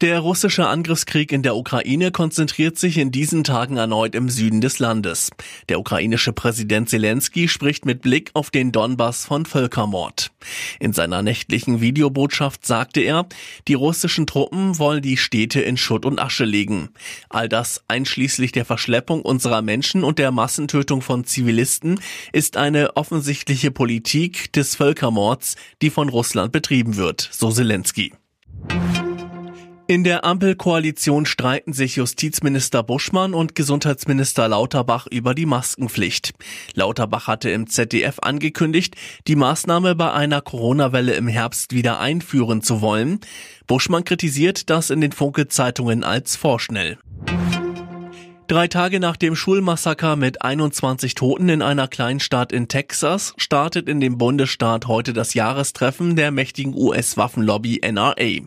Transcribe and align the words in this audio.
Der 0.00 0.20
russische 0.20 0.66
Angriffskrieg 0.66 1.30
in 1.30 1.42
der 1.42 1.54
Ukraine 1.54 2.10
konzentriert 2.10 2.78
sich 2.78 2.96
in 2.96 3.10
diesen 3.10 3.44
Tagen 3.44 3.76
erneut 3.76 4.14
im 4.14 4.30
Süden 4.30 4.62
des 4.62 4.78
Landes. 4.78 5.28
Der 5.68 5.78
ukrainische 5.78 6.32
Präsident 6.32 6.88
Zelensky 6.88 7.48
spricht 7.48 7.84
mit 7.84 8.00
Blick 8.00 8.30
auf 8.32 8.50
den 8.50 8.72
Donbass 8.72 9.26
von 9.26 9.44
Völkermord. 9.44 10.30
In 10.78 10.94
seiner 10.94 11.20
nächtlichen 11.20 11.82
Videobotschaft 11.82 12.64
sagte 12.64 13.02
er, 13.02 13.26
die 13.68 13.74
russischen 13.74 14.26
Truppen 14.26 14.78
wollen 14.78 15.02
die 15.02 15.18
Städte 15.18 15.60
in 15.60 15.76
Schutt 15.76 16.06
und 16.06 16.18
Asche 16.18 16.46
legen. 16.46 16.88
All 17.28 17.50
das 17.50 17.84
einschließlich 17.86 18.52
der 18.52 18.64
Verschleppung 18.64 19.20
unserer 19.20 19.60
Menschen 19.60 20.02
und 20.02 20.18
der 20.18 20.30
Massentötung 20.30 21.02
von 21.02 21.24
Zivilisten 21.26 22.00
ist 22.32 22.56
eine 22.56 22.96
offensichtliche 22.96 23.70
Politik 23.70 24.50
des 24.54 24.76
Völkermords, 24.76 25.56
die 25.82 25.90
von 25.90 26.08
Russland 26.08 26.52
betrieben 26.52 26.96
wird, 26.96 27.28
so 27.30 27.50
Zelensky. 27.50 28.14
In 29.90 30.04
der 30.04 30.24
Ampelkoalition 30.24 31.26
streiten 31.26 31.72
sich 31.72 31.96
Justizminister 31.96 32.84
Buschmann 32.84 33.34
und 33.34 33.56
Gesundheitsminister 33.56 34.46
Lauterbach 34.46 35.08
über 35.08 35.34
die 35.34 35.46
Maskenpflicht. 35.46 36.30
Lauterbach 36.74 37.26
hatte 37.26 37.50
im 37.50 37.66
ZDF 37.66 38.20
angekündigt, 38.20 38.94
die 39.26 39.34
Maßnahme 39.34 39.96
bei 39.96 40.12
einer 40.12 40.42
Corona-Welle 40.42 41.14
im 41.14 41.26
Herbst 41.26 41.74
wieder 41.74 41.98
einführen 41.98 42.62
zu 42.62 42.80
wollen. 42.80 43.18
Buschmann 43.66 44.04
kritisiert 44.04 44.70
das 44.70 44.90
in 44.90 45.00
den 45.00 45.10
Funke-Zeitungen 45.10 46.04
als 46.04 46.36
vorschnell. 46.36 46.96
Drei 48.50 48.66
Tage 48.66 48.98
nach 48.98 49.16
dem 49.16 49.36
Schulmassaker 49.36 50.16
mit 50.16 50.42
21 50.42 51.14
Toten 51.14 51.48
in 51.48 51.62
einer 51.62 51.86
Kleinstadt 51.86 52.50
in 52.50 52.66
Texas 52.66 53.32
startet 53.36 53.88
in 53.88 54.00
dem 54.00 54.18
Bundesstaat 54.18 54.88
heute 54.88 55.12
das 55.12 55.34
Jahrestreffen 55.34 56.16
der 56.16 56.32
mächtigen 56.32 56.74
US-Waffenlobby 56.74 57.80
NRA. 57.88 58.40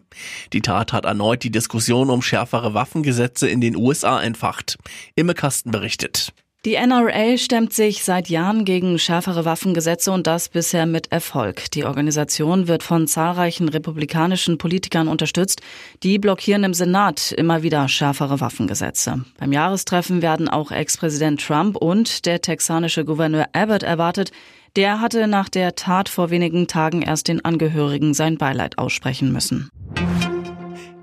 Die 0.51 0.61
Tat 0.61 0.91
hat 0.91 1.05
erneut 1.05 1.43
die 1.43 1.51
Diskussion 1.51 2.09
um 2.09 2.21
schärfere 2.21 2.73
Waffengesetze 2.73 3.47
in 3.47 3.61
den 3.61 3.77
USA 3.77 4.21
entfacht. 4.21 4.77
Imme 5.15 5.35
Kasten 5.35 5.71
berichtet. 5.71 6.33
Die 6.65 6.75
NRA 6.75 7.37
stemmt 7.37 7.73
sich 7.73 8.05
seit 8.05 8.29
Jahren 8.29 8.63
gegen 8.63 8.97
schärfere 8.97 9.43
Waffengesetze 9.43 10.13
und 10.13 10.27
das 10.27 10.47
bisher 10.47 10.85
mit 10.85 11.11
Erfolg. 11.11 11.69
Die 11.71 11.83
Organisation 11.83 12.69
wird 12.69 12.83
von 12.83 13.05
zahlreichen 13.05 13.67
republikanischen 13.67 14.57
Politikern 14.57 15.09
unterstützt. 15.09 15.61
Die 16.03 16.19
blockieren 16.19 16.63
im 16.63 16.73
Senat 16.73 17.33
immer 17.33 17.63
wieder 17.63 17.89
schärfere 17.89 18.39
Waffengesetze. 18.39 19.25
Beim 19.37 19.51
Jahrestreffen 19.51 20.21
werden 20.21 20.47
auch 20.47 20.71
Ex-Präsident 20.71 21.45
Trump 21.45 21.75
und 21.75 22.25
der 22.25 22.39
texanische 22.39 23.03
Gouverneur 23.03 23.47
Abbott 23.51 23.83
erwartet. 23.83 24.31
Der 24.77 25.01
hatte 25.01 25.27
nach 25.27 25.49
der 25.49 25.75
Tat 25.75 26.07
vor 26.07 26.29
wenigen 26.29 26.67
Tagen 26.67 27.01
erst 27.01 27.27
den 27.27 27.43
Angehörigen 27.43 28.13
sein 28.13 28.37
Beileid 28.37 28.77
aussprechen 28.77 29.33
müssen. 29.33 29.69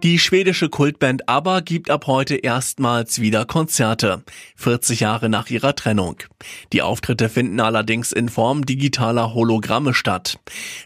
Die 0.03 0.19
schwedische 0.19 0.70
Kultband 0.70 1.29
ABBA 1.29 1.61
gibt 1.61 1.91
ab 1.91 2.06
heute 2.06 2.37
erstmals 2.37 3.20
wieder 3.20 3.45
Konzerte, 3.45 4.23
40 4.56 5.01
Jahre 5.01 5.29
nach 5.29 5.51
ihrer 5.51 5.77
Trennung. 5.77 6.17
Die 6.73 6.81
Auftritte 6.81 7.29
finden 7.29 7.61
allerdings 7.61 8.11
in 8.11 8.31
Form 8.31 8.65
digitaler 8.65 9.34
Hologramme 9.34 9.93
statt. 9.93 10.39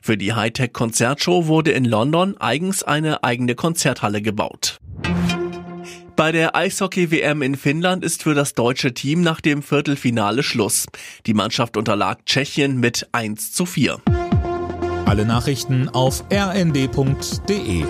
Für 0.02 0.16
die 0.16 0.32
Hightech-Konzertshow 0.32 1.46
wurde 1.46 1.70
in 1.70 1.84
London 1.84 2.36
eigens 2.38 2.82
eine 2.82 3.22
eigene 3.22 3.54
Konzerthalle 3.54 4.20
gebaut. 4.20 4.80
Bei 6.16 6.32
der 6.32 6.56
Eishockey-WM 6.56 7.42
in 7.42 7.54
Finnland 7.54 8.04
ist 8.04 8.24
für 8.24 8.34
das 8.34 8.54
deutsche 8.54 8.94
Team 8.94 9.22
nach 9.22 9.40
dem 9.40 9.62
Viertelfinale 9.62 10.42
Schluss. 10.42 10.86
Die 11.26 11.34
Mannschaft 11.34 11.76
unterlag 11.76 12.26
Tschechien 12.26 12.80
mit 12.80 13.08
1 13.12 13.52
zu 13.52 13.64
4. 13.64 14.00
Alle 15.06 15.24
Nachrichten 15.24 15.88
auf 15.88 16.24
rnd.de 16.32 17.84